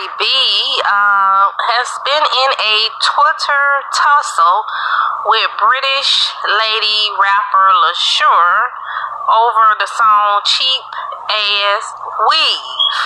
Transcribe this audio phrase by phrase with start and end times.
[0.00, 0.24] Cardi B
[0.80, 4.64] uh, has been in a Twitter tussle
[5.28, 8.72] with British lady rapper Leshurr
[9.28, 10.84] over the song Cheap
[11.28, 11.84] Ass
[12.32, 12.96] Weave.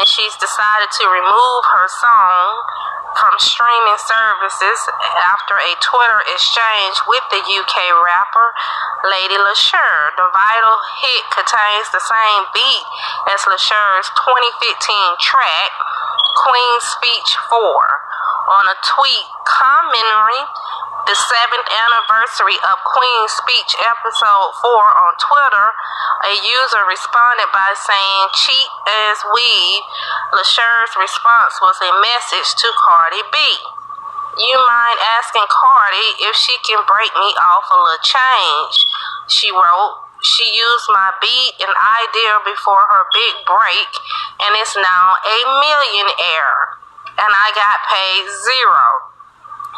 [0.00, 2.64] And she's decided to remove her song
[3.12, 4.88] from streaming services
[5.20, 8.48] after a Twitter exchange with the UK rapper
[9.04, 10.16] Lady Leshurr.
[10.16, 12.86] The vital hit contains the same beat
[13.28, 15.70] as Leshurr's 2015 track,
[16.32, 17.56] Queen's Speech 4.
[18.52, 20.48] On a tweet commemorating
[21.06, 25.68] the seventh anniversary of Queen's Speech episode 4 on Twitter,
[26.24, 29.84] a user responded by saying, Cheap Ass Weave,
[30.32, 33.36] Leshurr's response was a message to Cardi B.
[34.38, 38.86] You mind asking Cardi if she can break me off a little change?
[39.28, 43.90] She wrote, she used my beat and idea before her big break
[44.40, 46.78] and is now a millionaire.
[47.18, 48.86] And I got paid zero.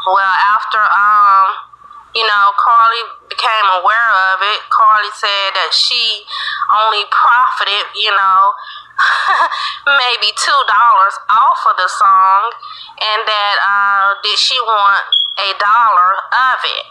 [0.06, 1.74] Well, after um,
[2.14, 6.22] you know, Cardi became aware of it, Cardi said that she
[6.70, 8.55] only profited, you know,
[9.98, 12.55] maybe two dollars off of the song,
[13.02, 15.02] and that uh, did she want
[15.42, 16.86] a dollar of it?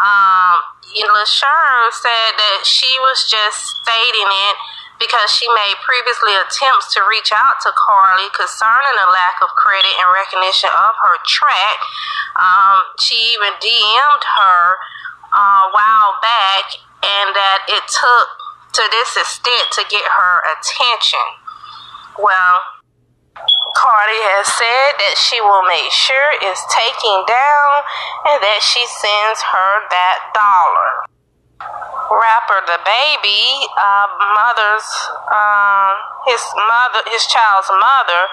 [0.00, 4.56] Um, Leshurr said that she was just stating it
[4.98, 9.90] because she made previously attempts to reach out to Cardi concerning the lack of credit
[9.90, 11.78] and recognition of her track.
[12.38, 14.78] Um, she even DM'd her
[15.34, 18.28] uh, a while back, and that it took
[18.78, 21.26] to this extent to get her attention.
[22.18, 22.62] Well,
[23.74, 27.72] Cardi has said that she will make sure it's taken down
[28.30, 31.10] and that she sends her that dollar.
[32.14, 33.44] Rapper DaBaby
[33.74, 34.86] uh, mother's
[35.32, 35.94] um,
[36.30, 38.28] his mother his child's mother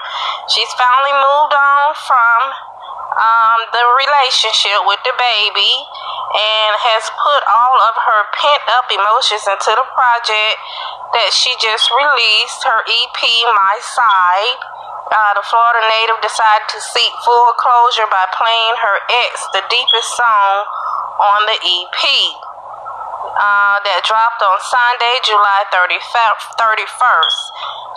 [0.46, 2.40] she's finally moved on from
[3.16, 5.72] um, the relationship with DaBaby
[6.32, 10.56] and has put all of her pent up emotions into the project
[11.16, 13.20] that she just released her ep
[13.52, 14.60] my side
[15.12, 18.96] uh, the Florida native decided to seek full closure by playing her
[19.28, 20.64] ex the deepest song
[21.20, 22.00] on the EP
[23.36, 27.40] uh, that dropped on Sunday, July 31st.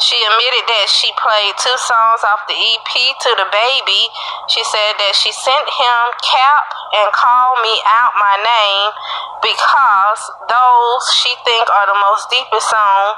[0.03, 4.03] She admitted that she played two songs off the EP to DaBaby.
[4.51, 6.67] She said that she sent him Cap
[6.99, 8.91] and Call Me Out My Name
[9.39, 10.19] because
[10.51, 13.15] those she think are the most deepest song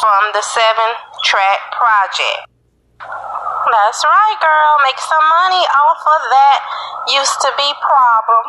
[0.00, 2.55] from the seven track project.
[3.76, 4.80] That's right, girl.
[4.88, 6.60] Make some money off of that
[7.12, 8.44] used to be problem.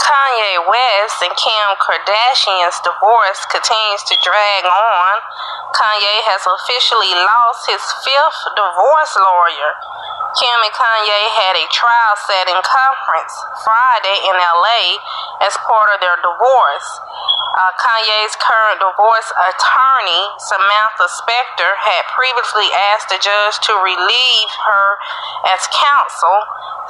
[0.00, 5.12] Kanye West and Kim Kardashian's divorce continues to drag on.
[5.76, 9.76] Kanye has officially lost his fifth divorce lawyer.
[10.40, 14.96] Kim and Kanye had a trial setting conference Friday in LA
[15.40, 16.88] as part of their divorce.
[17.56, 24.86] Uh, Kanye's current divorce attorney, Samantha Spector, had previously asked the judge to relieve her
[25.50, 26.38] as counsel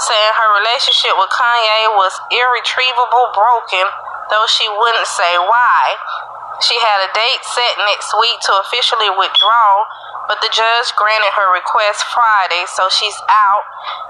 [0.01, 3.85] saying her relationship with Kanye was irretrievably broken,
[4.33, 5.97] though she wouldn't say why.
[6.65, 9.85] She had a date set next week to officially withdraw,
[10.29, 13.65] but the judge granted her request Friday, so she's out,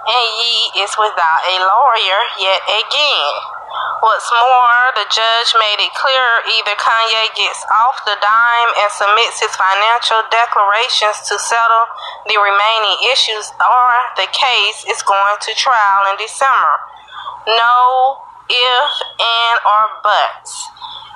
[0.07, 3.60] and Ye is without a lawyer yet again.
[4.01, 9.45] What's more, the judge made it clear either Kanye gets off the dime and submits
[9.45, 11.85] his financial declarations to settle
[12.27, 16.75] the remaining issues, or the case is going to trial in December.
[17.47, 20.53] No if, and, or buts.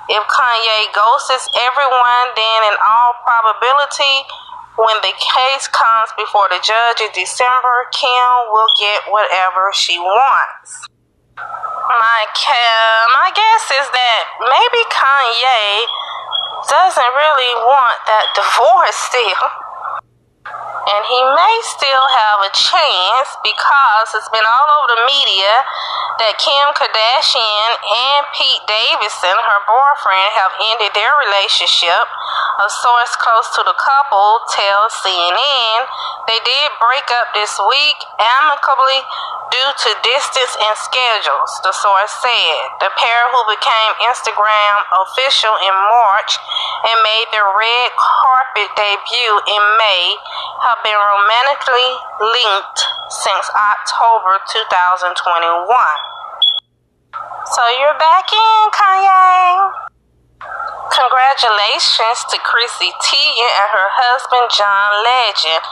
[0.07, 4.23] If Kanye ghosts everyone, then in all probability,
[4.77, 10.87] when the case comes before the judge in December, Kim will get whatever she wants.
[11.37, 12.25] My,
[13.11, 15.83] my guess is that maybe Kanye
[16.69, 19.64] doesn't really want that divorce still
[20.85, 25.53] and he may still have a chance because it's been all over the media
[26.21, 32.05] that Kim Kardashian and Pete Davidson, her boyfriend, have ended their relationship.
[32.61, 35.89] A source close to the couple tells CNN
[36.29, 39.01] they did break up this week amicably
[39.53, 42.59] due to distance and schedules, the source said.
[42.81, 46.33] The pair who became Instagram official in March
[46.89, 50.17] and made their red carpet debut in May
[50.65, 51.89] have been romantically
[52.19, 55.69] linked since October 2021.
[57.45, 59.85] So you're back in, Kanye.
[60.91, 65.63] Congratulations to Chrissy Teigen and her husband John Legend.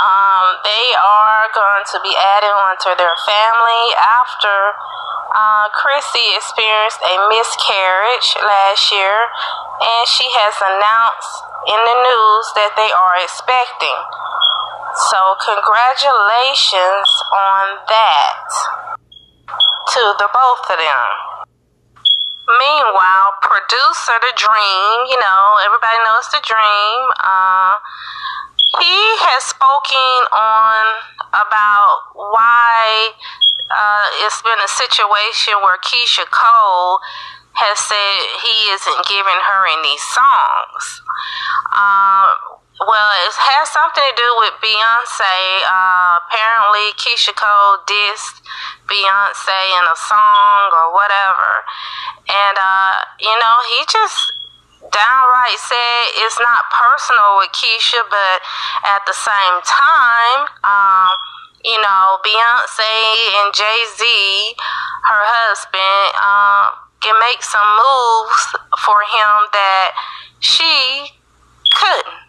[0.00, 4.72] Um, they are going to be adding one to their family after
[5.36, 9.28] uh, Chrissy experienced a miscarriage last year,
[9.84, 11.34] and she has announced
[11.68, 14.00] in the news that they are expecting.
[15.12, 18.48] So, congratulations on that
[19.92, 21.10] to the both of them.
[22.48, 27.00] Meanwhile, producer The Dream, you know, everybody knows The Dream.
[27.20, 27.76] Uh,
[28.78, 30.84] he has spoken on
[31.34, 33.10] about why
[33.66, 37.02] uh, it's been a situation where Keyshia Cole
[37.58, 41.02] has said he isn't giving her any songs.
[41.74, 42.30] Uh,
[42.86, 45.66] well, it has something to do with Beyonce.
[45.66, 48.38] Uh, apparently, Keyshia Cole dissed
[48.86, 51.66] Beyonce in a song or whatever.
[52.30, 54.32] And, uh, you know, he just
[54.90, 58.38] downright said it's not personal with Keyshia, but
[58.86, 61.14] at the same time, um,
[61.64, 62.94] you know, Beyonce
[63.44, 64.04] and Jay Z,
[65.08, 68.44] her husband, uh, can make some moves
[68.84, 69.92] for him that
[70.40, 71.12] she
[71.72, 72.28] couldn't.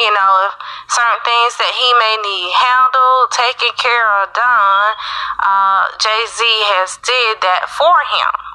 [0.00, 0.56] You know, if
[0.88, 4.96] certain things that he may need handled, taken care of, done,
[5.44, 6.40] uh, Jay Z
[6.72, 8.49] has did that for him,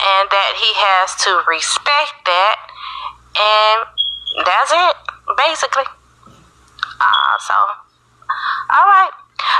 [0.00, 2.58] and that he has to respect that,
[3.36, 3.78] and
[4.44, 4.96] that's it,
[5.36, 5.84] basically.
[7.00, 7.54] Uh, so,
[8.70, 9.10] all right.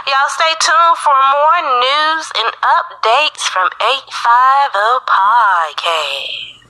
[0.06, 6.61] Y'all stay tuned for more news and updates from 850 Podcast.